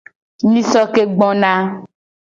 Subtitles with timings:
[0.49, 1.51] Nyiso ke gbona.